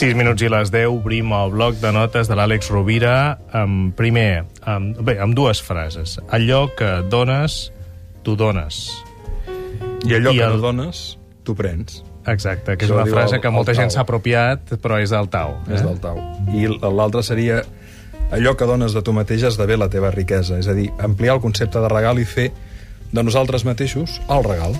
6 0.00 0.14
minuts 0.16 0.40
i 0.40 0.48
les 0.48 0.70
10 0.72 0.86
obrim 0.88 1.32
el 1.36 1.50
bloc 1.52 1.74
de 1.82 1.90
notes 1.92 2.28
de 2.30 2.36
l'Àlex 2.38 2.70
Rovira 2.72 3.36
amb, 3.52 3.90
primer, 3.98 4.46
amb, 4.64 4.96
bé, 5.04 5.18
amb 5.20 5.34
dues 5.36 5.60
frases. 5.60 6.14
Allò 6.32 6.70
que 6.76 6.88
dones, 7.12 7.66
tu 8.24 8.32
dones. 8.38 8.78
I 10.08 10.14
allò 10.16 10.32
I 10.32 10.38
que 10.38 10.44
el- 10.46 10.54
no 10.56 10.62
dones, 10.62 11.18
tu 11.44 11.54
prens. 11.54 12.02
Exacte, 12.26 12.76
que 12.78 12.84
és 12.86 12.90
Això 12.90 12.96
una 13.02 13.06
frase 13.12 13.36
el- 13.36 13.42
que 13.42 13.50
molta 13.50 13.74
gent 13.74 13.90
s'ha 13.92 14.00
apropiat, 14.06 14.72
però 14.80 14.98
és 15.02 15.10
del 15.10 15.28
Tau. 15.28 15.58
eh? 15.68 15.74
És 15.74 15.82
del 15.84 15.98
tau. 16.00 16.16
I 16.54 16.66
l'altre 16.80 17.22
seria 17.22 17.62
allò 18.30 18.56
que 18.56 18.64
dones 18.64 18.94
de 18.94 19.02
tu 19.02 19.12
mateix 19.12 19.42
esdevé 19.42 19.76
la 19.76 19.88
teva 19.90 20.10
riquesa. 20.10 20.58
És 20.58 20.68
a 20.68 20.72
dir, 20.74 20.90
ampliar 20.98 21.34
el 21.34 21.40
concepte 21.42 21.78
de 21.78 21.88
regal 21.88 22.18
i 22.18 22.24
fer 22.24 22.52
de 23.12 23.22
nosaltres 23.22 23.64
mateixos 23.66 24.20
el 24.30 24.44
regal 24.44 24.72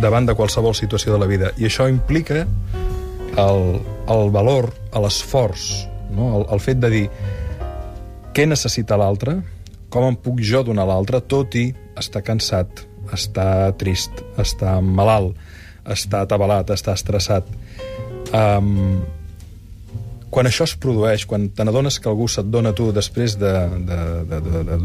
davant 0.00 0.24
de 0.26 0.34
qualsevol 0.34 0.74
situació 0.74 1.12
de 1.12 1.18
la 1.18 1.26
vida. 1.26 1.50
I 1.58 1.64
això 1.64 1.88
implica 1.90 2.46
el, 3.36 3.80
el 4.10 4.30
valor, 4.34 4.70
a 4.92 5.00
l'esforç, 5.04 5.86
no? 6.12 6.30
el, 6.38 6.46
el 6.54 6.62
fet 6.62 6.80
de 6.82 6.90
dir 6.92 7.04
què 8.34 8.46
necessita 8.48 8.98
l'altre, 9.00 9.38
com 9.92 10.08
em 10.08 10.16
puc 10.18 10.42
jo 10.42 10.64
donar 10.66 10.86
l'altre, 10.90 11.22
tot 11.22 11.54
i 11.58 11.68
estar 12.00 12.24
cansat, 12.26 12.84
estar 13.14 13.72
trist, 13.78 14.24
estar 14.40 14.80
malalt, 14.82 15.36
estar 15.94 16.24
atabalat, 16.24 16.72
estar 16.74 16.96
estressat. 16.98 17.46
Um, 18.34 19.04
quan 20.34 20.48
això 20.50 20.66
es 20.66 20.74
produeix, 20.80 21.28
quan 21.30 21.46
te 21.54 21.62
n'adones 21.62 22.00
que 22.02 22.10
algú 22.10 22.26
se't 22.26 22.50
dona 22.50 22.72
tu 22.74 22.88
després 22.94 23.36
de... 23.38 23.52
de, 23.86 23.98
de, 24.30 24.40
de, 24.40 24.62
de, 24.66 24.78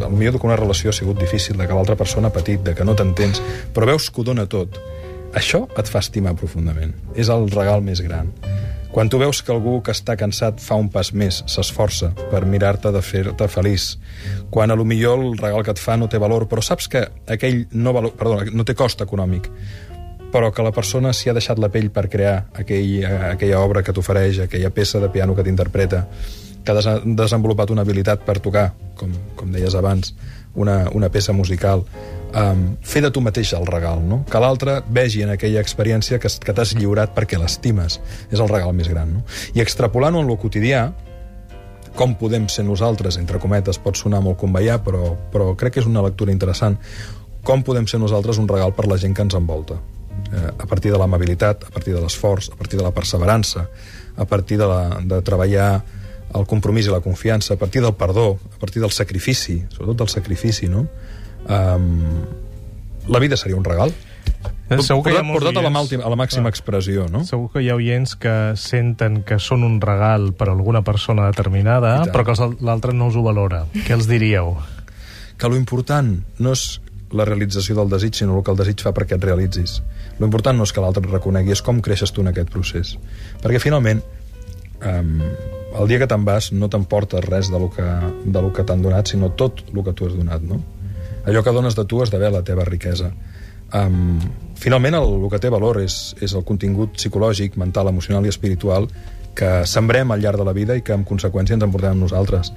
de 0.00 0.08
potser 0.08 0.38
que 0.38 0.48
una 0.48 0.56
relació 0.56 0.94
ha 0.94 0.96
sigut 0.96 1.20
difícil, 1.20 1.58
de 1.60 1.66
que 1.68 1.76
l'altra 1.76 1.98
persona 2.00 2.30
ha 2.30 2.34
patit, 2.34 2.62
de 2.64 2.72
que 2.78 2.86
no 2.88 2.96
t'entens, 2.96 3.42
però 3.76 3.90
veus 3.92 4.08
que 4.08 4.22
ho 4.22 4.24
dona 4.30 4.46
tot, 4.48 4.80
això 5.34 5.64
et 5.78 5.90
fa 5.90 6.02
estimar 6.04 6.36
profundament. 6.38 6.94
És 7.14 7.30
el 7.32 7.50
regal 7.52 7.82
més 7.84 8.02
gran. 8.04 8.30
Quan 8.94 9.08
tu 9.10 9.18
veus 9.18 9.40
que 9.42 9.50
algú 9.50 9.80
que 9.82 9.90
està 9.90 10.14
cansat 10.14 10.60
fa 10.62 10.76
un 10.78 10.86
pas 10.86 11.08
més, 11.18 11.40
s'esforça 11.50 12.12
per 12.30 12.44
mirar-te 12.46 12.92
de 12.94 13.00
fer-te 13.02 13.48
feliç, 13.50 13.88
quan 14.54 14.70
a 14.70 14.76
lo 14.78 14.84
millor 14.86 15.18
el 15.18 15.32
regal 15.40 15.64
que 15.66 15.74
et 15.74 15.82
fa 15.82 15.96
no 15.98 16.06
té 16.06 16.20
valor, 16.22 16.46
però 16.46 16.62
saps 16.62 16.86
que 16.92 17.02
aquell 17.26 17.64
no, 17.72 17.90
valor, 17.96 18.14
perdó, 18.14 18.44
no 18.54 18.62
té 18.62 18.76
cost 18.78 19.02
econòmic, 19.02 19.50
però 20.30 20.52
que 20.54 20.62
la 20.62 20.70
persona 20.74 21.10
s'hi 21.10 21.32
ha 21.32 21.34
deixat 21.34 21.58
la 21.58 21.72
pell 21.74 21.90
per 21.90 22.06
crear 22.10 22.36
aquell, 22.54 23.02
aquella 23.32 23.64
obra 23.66 23.82
que 23.82 23.92
t'ofereix, 23.94 24.44
aquella 24.44 24.70
peça 24.70 25.02
de 25.02 25.10
piano 25.10 25.34
que 25.34 25.42
t'interpreta, 25.42 26.04
que 26.62 26.72
ha 26.72 26.78
des 26.78 26.88
desenvolupat 27.18 27.74
una 27.74 27.82
habilitat 27.82 28.22
per 28.22 28.38
tocar, 28.38 28.68
com, 28.94 29.10
com 29.34 29.50
deies 29.50 29.74
abans, 29.74 30.14
una, 30.54 30.84
una 30.94 31.10
peça 31.10 31.34
musical, 31.34 31.82
um, 32.34 32.76
fer 32.82 33.02
de 33.04 33.10
tu 33.14 33.22
mateix 33.24 33.54
el 33.56 33.66
regal, 33.66 34.02
no? 34.02 34.22
que 34.30 34.42
l'altre 34.42 34.80
vegi 34.90 35.24
en 35.24 35.32
aquella 35.34 35.62
experiència 35.64 36.20
que, 36.22 36.28
que 36.28 36.54
t'has 36.56 36.74
lliurat 36.78 37.14
perquè 37.16 37.38
l'estimes. 37.40 38.00
És 38.30 38.40
el 38.40 38.50
regal 38.50 38.74
més 38.76 38.90
gran. 38.90 39.18
No? 39.18 39.24
I 39.54 39.62
extrapolant-ho 39.64 40.22
en 40.22 40.30
lo 40.30 40.38
quotidià, 40.40 40.88
com 41.94 42.16
podem 42.18 42.48
ser 42.50 42.64
nosaltres, 42.66 43.18
entre 43.20 43.38
cometes, 43.38 43.78
pot 43.78 43.98
sonar 43.98 44.20
molt 44.24 44.40
conveiar, 44.40 44.80
però, 44.82 45.14
però 45.32 45.52
crec 45.58 45.76
que 45.76 45.84
és 45.84 45.90
una 45.90 46.02
lectura 46.02 46.34
interessant, 46.34 46.78
com 47.46 47.62
podem 47.62 47.86
ser 47.86 48.00
nosaltres 48.02 48.40
un 48.40 48.48
regal 48.50 48.72
per 48.74 48.88
la 48.90 48.98
gent 48.98 49.14
que 49.14 49.22
ens 49.22 49.36
envolta. 49.38 49.78
Eh, 50.32 50.48
a 50.58 50.66
partir 50.66 50.90
de 50.90 50.98
l'amabilitat, 50.98 51.68
a 51.68 51.74
partir 51.74 51.94
de 51.94 52.00
l'esforç, 52.02 52.50
a 52.50 52.58
partir 52.58 52.80
de 52.80 52.86
la 52.86 52.94
perseverança, 52.96 53.68
a 54.16 54.24
partir 54.26 54.58
de, 54.58 54.66
la, 54.66 54.98
de 55.02 55.20
treballar 55.26 55.68
el 56.34 56.46
compromís 56.50 56.88
i 56.88 56.94
la 56.94 57.02
confiança, 57.04 57.54
a 57.54 57.60
partir 57.60 57.82
del 57.84 57.94
perdó, 57.94 58.38
a 58.56 58.58
partir 58.58 58.82
del 58.82 58.90
sacrifici, 58.90 59.60
sobretot 59.70 60.02
del 60.02 60.10
sacrifici, 60.10 60.66
no? 60.70 60.88
Um, 61.48 62.24
la 63.08 63.18
vida 63.20 63.36
seria 63.36 63.56
un 63.56 63.64
regal. 63.64 63.92
Eh, 64.70 64.78
Segur 64.80 65.02
que 65.04 65.12
hi 65.12 65.18
ha 65.18 65.20
portat, 65.20 65.52
portat 65.52 65.58
a, 65.60 65.62
la 65.62 66.06
a 66.06 66.10
la 66.10 66.16
màxima 66.16 66.48
Ah. 66.48 66.52
expressió, 66.54 67.06
no? 67.12 67.24
Segur 67.24 67.50
que 67.52 67.60
hi 67.60 67.68
ha 67.68 67.74
oients 67.76 68.14
que 68.16 68.54
senten 68.56 69.22
que 69.22 69.38
són 69.38 69.62
un 69.62 69.80
regal 69.80 70.32
per 70.32 70.48
a 70.48 70.52
alguna 70.52 70.80
persona 70.82 71.26
determinada, 71.26 72.04
però 72.12 72.24
que 72.24 72.64
l'altre 72.64 72.94
no 72.94 73.06
els 73.10 73.16
ho 73.16 73.22
valora. 73.22 73.66
Què 73.74 73.92
els 73.92 74.08
diríeu? 74.08 74.56
que 75.36 75.48
lo 75.48 75.56
important 75.56 76.22
no 76.38 76.52
és 76.54 76.80
la 77.10 77.24
realització 77.26 77.74
del 77.74 77.88
desig, 77.90 78.14
sinó 78.14 78.36
el 78.38 78.44
que 78.44 78.52
el 78.52 78.56
desig 78.56 78.80
fa 78.80 78.92
perquè 78.94 79.16
et 79.16 79.24
realitzis. 79.24 79.82
Lo 80.20 80.26
important 80.26 80.56
no 80.56 80.62
és 80.62 80.72
que 80.72 80.80
l'altre 80.80 81.02
et 81.04 81.10
reconegui, 81.10 81.50
és 81.50 81.60
com 81.60 81.80
creixes 81.82 82.12
tu 82.14 82.22
en 82.22 82.28
aquest 82.30 82.50
procés. 82.54 82.94
Perquè 83.42 83.58
finalment, 83.60 84.00
um, 84.86 85.20
el 85.80 85.88
dia 85.90 85.98
que 85.98 86.06
te'n 86.06 86.24
vas 86.24 86.52
no 86.54 86.68
t'emportes 86.70 87.24
res 87.26 87.50
de 87.50 87.58
lo 87.58 87.68
que, 87.70 87.82
de 88.24 88.42
lo 88.42 88.52
que 88.52 88.62
t'han 88.62 88.82
donat, 88.82 89.10
sinó 89.10 89.32
tot 89.34 89.64
el 89.74 89.82
que 89.84 89.92
tu 89.92 90.06
has 90.06 90.14
donat, 90.14 90.42
no? 90.42 90.60
Allò 91.24 91.42
que 91.42 91.54
dones 91.56 91.76
de 91.76 91.84
tu 91.88 92.02
esdevé 92.04 92.30
la 92.30 92.44
teva 92.44 92.66
riquesa. 92.68 93.10
Um, 93.74 94.20
finalment, 94.60 94.98
el, 95.00 95.16
el 95.24 95.30
que 95.32 95.40
té 95.42 95.50
valor 95.50 95.80
és, 95.82 96.14
és 96.22 96.34
el 96.36 96.44
contingut 96.46 96.98
psicològic, 97.00 97.56
mental, 97.60 97.88
emocional 97.90 98.26
i 98.26 98.32
espiritual 98.32 98.86
que 99.34 99.64
sembrem 99.66 100.12
al 100.14 100.22
llarg 100.22 100.38
de 100.38 100.46
la 100.46 100.54
vida 100.54 100.76
i 100.78 100.84
que, 100.86 100.94
en 100.94 101.02
conseqüència, 101.08 101.56
ens 101.56 101.66
emportem 101.66 101.98
nosaltres. 101.98 102.52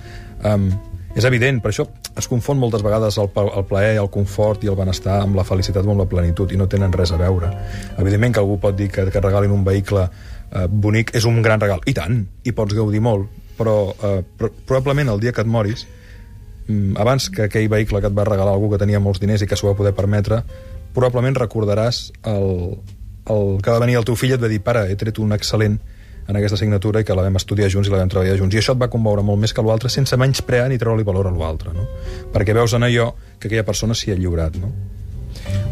Um, 0.46 0.70
és 1.18 1.26
evident, 1.26 1.58
per 1.64 1.72
això 1.72 1.88
es 2.18 2.28
confon 2.30 2.60
moltes 2.62 2.84
vegades 2.86 3.18
el, 3.18 3.32
el 3.34 3.66
plaer, 3.66 3.96
el 3.98 4.12
confort 4.14 4.62
i 4.62 4.70
el 4.70 4.78
benestar 4.78 5.16
amb 5.24 5.40
la 5.40 5.46
felicitat 5.48 5.86
o 5.88 5.94
amb 5.96 6.04
la 6.04 6.10
plenitud, 6.10 6.52
i 6.54 6.60
no 6.60 6.68
tenen 6.70 6.94
res 6.94 7.14
a 7.16 7.18
veure. 7.18 7.50
Evidentment 7.98 8.36
que 8.36 8.44
algú 8.44 8.60
pot 8.62 8.78
dir 8.78 8.92
que, 8.94 9.08
que 9.10 9.24
regalin 9.24 9.56
un 9.56 9.66
vehicle 9.66 10.06
eh, 10.06 10.68
bonic 10.70 11.16
és 11.18 11.26
un 11.26 11.42
gran 11.42 11.64
regal. 11.64 11.82
I 11.90 11.96
tant, 11.98 12.22
i 12.46 12.54
pots 12.54 12.78
gaudir 12.78 13.02
molt, 13.02 13.32
però 13.58 13.80
eh, 13.90 14.20
pro 14.38 14.52
probablement 14.70 15.16
el 15.16 15.24
dia 15.24 15.34
que 15.34 15.42
et 15.42 15.50
moris, 15.50 15.88
abans 17.00 17.30
que 17.32 17.48
aquell 17.48 17.70
vehicle 17.72 18.02
que 18.02 18.10
et 18.12 18.16
va 18.16 18.26
regalar 18.28 18.54
algú 18.54 18.72
que 18.72 18.80
tenia 18.82 19.00
molts 19.00 19.22
diners 19.24 19.44
i 19.44 19.48
que 19.48 19.56
s'ho 19.56 19.70
va 19.70 19.78
poder 19.78 19.94
permetre, 19.96 20.42
probablement 20.96 21.38
recordaràs 21.40 22.08
el, 22.28 22.76
el 23.30 23.62
que 23.64 23.72
va 23.72 23.80
venir 23.84 24.00
el 24.00 24.08
teu 24.08 24.18
fill 24.20 24.36
et 24.36 24.42
va 24.42 24.52
dir 24.52 24.60
pare, 24.64 24.88
he 24.92 24.98
tret 25.00 25.22
un 25.24 25.32
excel·lent 25.36 25.78
en 26.28 26.36
aquesta 26.36 26.58
assignatura 26.60 27.02
i 27.02 27.08
que 27.08 27.16
la 27.16 27.24
vam 27.24 27.40
estudiar 27.40 27.70
junts 27.72 27.88
i 27.88 27.94
la 27.94 28.02
vam 28.02 28.12
treballar 28.12 28.36
junts. 28.40 28.56
I 28.56 28.60
això 28.60 28.76
et 28.76 28.82
va 28.82 28.90
conmoure 28.92 29.24
molt 29.24 29.40
més 29.40 29.54
que 29.56 29.64
l'altre 29.64 29.92
sense 29.94 30.18
menysprear 30.20 30.68
ni 30.68 30.80
treure-li 30.80 31.08
valor 31.08 31.30
a 31.30 31.32
l'altre, 31.32 31.72
no? 31.72 31.88
Perquè 32.34 32.56
veus 32.58 32.76
en 32.76 32.84
allò 32.84 33.14
que 33.40 33.48
aquella 33.48 33.64
persona 33.68 33.96
s'hi 33.96 34.12
ha 34.12 34.18
lliurat, 34.20 34.58
no? 34.60 34.74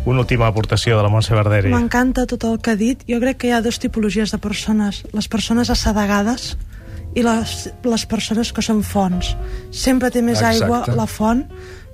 Una 0.05 0.22
última 0.22 0.47
aportació 0.47 0.95
de 0.95 1.03
la 1.03 1.09
Montse 1.09 1.35
Verderi. 1.35 1.73
M'encanta 1.73 2.28
tot 2.29 2.45
el 2.47 2.59
que 2.63 2.72
ha 2.72 2.79
dit. 2.79 3.03
Jo 3.09 3.19
crec 3.19 3.41
que 3.41 3.50
hi 3.50 3.55
ha 3.57 3.61
dues 3.66 3.81
tipologies 3.84 4.31
de 4.31 4.39
persones. 4.39 5.01
Les 5.11 5.28
persones 5.28 5.72
assedegades 5.73 6.53
i 7.15 7.23
les, 7.23 7.55
les 7.83 8.05
persones 8.11 8.51
que 8.53 8.63
són 8.65 8.83
fonts. 8.83 9.33
Sempre 9.71 10.11
té 10.11 10.21
més 10.21 10.41
Exacte. 10.41 10.65
aigua 10.65 10.99
la 10.99 11.07
font 11.07 11.45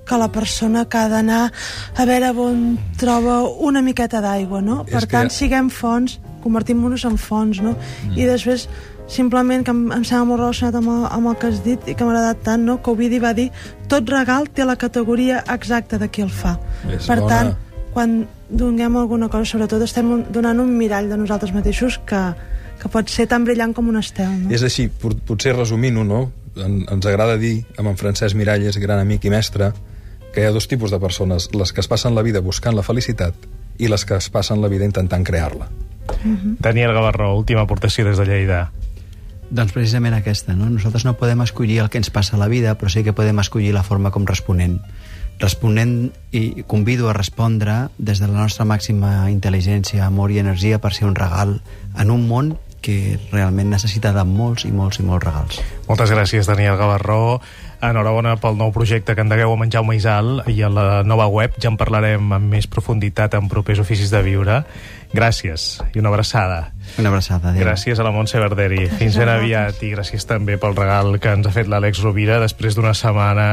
que 0.04 0.18
la 0.18 0.28
persona 0.34 0.84
que 0.90 0.98
ha 0.98 1.08
d'anar 1.08 1.42
a 1.94 2.06
veure 2.08 2.32
on 2.42 2.62
troba 2.98 3.40
una 3.62 3.82
miqueta 3.82 4.20
d'aigua, 4.20 4.60
no? 4.60 4.82
És 4.86 4.96
Per 4.96 5.04
que 5.06 5.12
tant, 5.14 5.30
siguem 5.30 5.70
fonts, 5.70 6.18
convertim-nos 6.42 7.04
en 7.06 7.18
fonts, 7.18 7.60
no? 7.62 7.76
Mm. 8.08 8.16
I 8.18 8.26
després, 8.26 8.66
simplement, 9.06 9.62
que 9.62 9.70
em, 9.70 9.84
em 9.94 10.04
sembla 10.04 10.32
molt 10.32 10.42
relacionat 10.42 10.78
amb 10.80 10.90
el, 10.90 11.04
amb 11.06 11.30
el 11.30 11.38
que 11.38 11.50
has 11.52 11.62
dit 11.62 11.86
i 11.86 11.94
que 11.94 12.04
m'ha 12.04 12.16
agradat 12.16 12.42
tant, 12.48 12.64
no? 12.66 12.80
que 12.82 12.90
Ovidi 12.90 13.20
va 13.22 13.34
dir 13.36 13.50
tot 13.88 14.10
regal 14.10 14.48
té 14.50 14.66
la 14.66 14.76
categoria 14.76 15.44
exacta 15.54 16.00
de 16.02 16.10
qui 16.10 16.26
el 16.26 16.32
fa. 16.34 16.56
És 16.90 17.06
per 17.06 17.20
bona. 17.20 17.30
tant, 17.30 17.54
quan 17.94 18.22
donem 18.48 18.96
alguna 18.96 19.28
cosa, 19.28 19.46
sobretot 19.46 19.84
estem 19.84 20.24
donant 20.32 20.58
un 20.60 20.74
mirall 20.78 21.10
de 21.12 21.20
nosaltres 21.20 21.54
mateixos 21.54 22.00
que, 22.08 22.22
que 22.82 22.90
pot 22.90 23.08
ser 23.08 23.28
tan 23.30 23.44
brillant 23.46 23.72
com 23.76 23.88
un 23.88 23.96
estel. 24.00 24.32
No? 24.44 24.50
És 24.50 24.64
així, 24.66 24.88
pot- 24.90 25.20
potser 25.28 25.54
resumint-ho, 25.54 26.02
no? 26.04 26.24
En, 26.58 26.82
ens 26.90 27.06
agrada 27.06 27.38
dir, 27.40 27.62
amb 27.78 27.88
en 27.92 27.96
Francesc 27.96 28.36
Miralles, 28.36 28.76
gran 28.82 28.98
amic 29.00 29.24
i 29.24 29.30
mestre, 29.32 29.70
que 30.34 30.42
hi 30.42 30.48
ha 30.48 30.52
dos 30.52 30.66
tipus 30.68 30.90
de 30.90 30.98
persones, 31.00 31.48
les 31.54 31.72
que 31.72 31.80
es 31.80 31.88
passen 31.88 32.14
la 32.16 32.22
vida 32.26 32.40
buscant 32.44 32.74
la 32.76 32.82
felicitat 32.82 33.34
i 33.78 33.88
les 33.88 34.04
que 34.04 34.16
es 34.18 34.28
passen 34.32 34.60
la 34.60 34.68
vida 34.68 34.84
intentant 34.88 35.24
crear-la. 35.24 35.68
Daniel 36.60 36.92
Gavarró, 36.92 37.34
última 37.38 37.62
aportació 37.62 38.04
des 38.04 38.18
de 38.18 38.26
Lleida. 38.26 38.62
Doncs 39.52 39.72
precisament 39.76 40.14
aquesta, 40.16 40.54
no? 40.56 40.68
Nosaltres 40.72 41.04
no 41.04 41.14
podem 41.20 41.42
escollir 41.44 41.78
el 41.84 41.90
que 41.92 42.00
ens 42.00 42.10
passa 42.10 42.36
a 42.36 42.40
la 42.40 42.48
vida, 42.48 42.76
però 42.80 42.88
sí 42.92 43.02
que 43.04 43.12
podem 43.12 43.38
escollir 43.40 43.74
la 43.76 43.82
forma 43.84 44.10
com 44.10 44.24
responent. 44.28 44.78
Responent 45.40 46.12
i 46.32 46.62
convido 46.68 47.08
a 47.10 47.14
respondre 47.16 47.88
des 47.98 48.20
de 48.20 48.28
la 48.28 48.38
nostra 48.40 48.64
màxima 48.68 49.28
intel·ligència, 49.32 50.04
amor 50.06 50.32
i 50.32 50.38
energia 50.40 50.80
per 50.80 50.92
ser 50.96 51.08
un 51.08 51.16
regal 51.16 51.60
en 51.98 52.10
un 52.14 52.28
món 52.28 52.54
que 52.82 53.18
realment 53.30 53.70
necessita 53.72 54.12
de 54.12 54.24
molts 54.28 54.66
i 54.68 54.72
molts 54.74 55.00
i 55.00 55.06
molts 55.06 55.24
regals. 55.24 55.60
Moltes 55.88 56.12
gràcies, 56.12 56.48
Daniel 56.50 56.76
Gavarró. 56.80 57.40
Enhorabona 57.82 58.36
pel 58.38 58.54
nou 58.58 58.70
projecte 58.74 59.16
que 59.18 59.24
endegueu 59.24 59.54
amb 59.54 59.64
en 59.64 59.72
Jaume 59.74 59.96
Isal 59.98 60.44
i 60.52 60.60
a 60.62 60.68
la 60.70 60.84
nova 61.02 61.26
web 61.26 61.56
ja 61.58 61.70
en 61.72 61.78
parlarem 61.80 62.34
amb 62.36 62.52
més 62.52 62.68
profunditat 62.70 63.34
en 63.34 63.48
propers 63.50 63.80
oficis 63.82 64.12
de 64.12 64.20
viure. 64.22 64.60
Gràcies 65.12 65.80
i 65.90 65.98
una 65.98 66.12
abraçada. 66.12 66.60
Una 66.98 67.10
abraçada, 67.10 67.50
adéu. 67.50 67.64
Gràcies 67.64 67.98
a 67.98 68.06
la 68.06 68.12
Montse 68.14 68.38
Verderi. 68.38 68.86
Fins 69.00 69.18
ben 69.18 69.32
aviat 69.32 69.82
i 69.82 69.90
gràcies 69.96 70.28
també 70.28 70.60
pel 70.62 70.78
regal 70.78 71.18
que 71.18 71.34
ens 71.34 71.48
ha 71.48 71.54
fet 71.54 71.70
l'Àlex 71.70 72.04
Rovira 72.06 72.38
després 72.42 72.78
d'una 72.78 72.94
setmana 72.94 73.48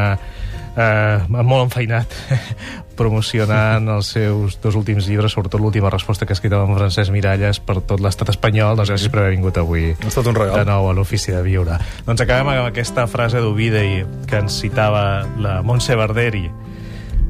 eh, 0.77 1.25
molt 1.30 1.63
enfeinat 1.69 2.13
promocionant 3.00 3.88
els 3.94 4.10
seus 4.12 4.57
dos 4.60 4.75
últims 4.75 5.07
llibres, 5.07 5.31
sobretot 5.31 5.62
l'última 5.62 5.89
resposta 5.89 6.25
que 6.27 6.33
ha 6.33 6.38
escrit 6.38 6.54
amb 6.57 6.75
Francesc 6.75 7.13
Miralles 7.16 7.62
per 7.63 7.80
tot 7.88 8.01
l'estat 8.04 8.30
espanyol. 8.33 8.75
Doncs 8.75 8.92
gràcies 8.92 9.12
per 9.13 9.21
haver 9.24 9.36
vingut 9.38 9.57
avui 9.62 9.94
Ha 9.94 10.10
estat 10.12 10.27
un 10.27 10.36
regal. 10.36 10.60
de 10.60 10.66
nou 10.68 10.89
a 10.89 10.94
l'Ofici 10.98 11.31
de 11.31 11.42
Viure. 11.45 11.77
Doncs 12.06 12.21
acabem 12.25 12.51
amb 12.56 12.68
aquesta 12.68 13.07
frase 13.07 13.39
d'Ovidi 13.39 14.04
que 14.27 14.42
ens 14.44 14.60
citava 14.60 15.24
la 15.39 15.62
Montse 15.63 15.95
Verderi. 15.95 16.50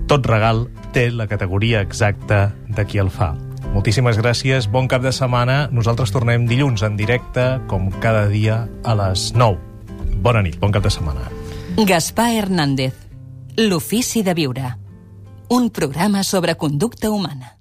Tot 0.09 0.25
regal 0.25 0.65
té 0.91 1.11
la 1.13 1.27
categoria 1.29 1.83
exacta 1.85 2.49
de 2.67 2.85
qui 2.89 2.97
el 2.97 3.11
fa. 3.13 3.35
Moltíssimes 3.69 4.17
gràcies, 4.17 4.65
bon 4.65 4.87
cap 4.89 5.03
de 5.05 5.11
setmana. 5.13 5.67
Nosaltres 5.71 6.09
tornem 6.09 6.47
dilluns 6.49 6.81
en 6.81 6.95
directe, 6.97 7.59
com 7.69 7.91
cada 8.01 8.25
dia, 8.27 8.63
a 8.83 8.95
les 8.97 9.27
9. 9.37 9.59
Bona 10.25 10.41
nit, 10.41 10.57
bon 10.57 10.73
cap 10.73 10.81
de 10.81 10.89
setmana. 10.89 11.29
Gaspar 11.85 12.31
Hernández, 12.33 12.95
L'ofici 13.61 14.21
de 14.23 14.31
viure. 14.33 14.69
Un 15.49 15.69
programa 15.69 16.23
sobre 16.23 16.55
conducta 16.55 17.11
humana. 17.11 17.58